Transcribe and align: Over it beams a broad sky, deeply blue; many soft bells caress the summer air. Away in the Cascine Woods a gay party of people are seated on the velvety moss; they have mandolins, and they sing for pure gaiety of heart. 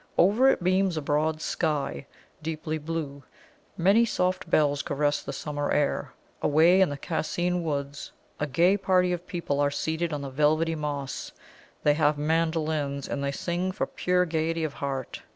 Over 0.17 0.47
it 0.49 0.63
beams 0.63 0.97
a 0.97 1.01
broad 1.03 1.41
sky, 1.43 2.07
deeply 2.41 2.79
blue; 2.79 3.21
many 3.77 4.03
soft 4.03 4.49
bells 4.49 4.81
caress 4.81 5.21
the 5.21 5.31
summer 5.31 5.69
air. 5.69 6.11
Away 6.41 6.81
in 6.81 6.89
the 6.89 6.97
Cascine 6.97 7.61
Woods 7.63 8.11
a 8.39 8.47
gay 8.47 8.77
party 8.77 9.13
of 9.13 9.27
people 9.27 9.59
are 9.59 9.69
seated 9.69 10.11
on 10.11 10.23
the 10.23 10.29
velvety 10.31 10.73
moss; 10.73 11.33
they 11.83 11.93
have 11.93 12.17
mandolins, 12.17 13.07
and 13.07 13.23
they 13.23 13.31
sing 13.31 13.71
for 13.71 13.85
pure 13.85 14.25
gaiety 14.25 14.63
of 14.63 14.73
heart. 14.73 15.21